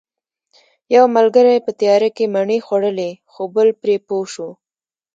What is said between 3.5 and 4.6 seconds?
بل پرې پوه شو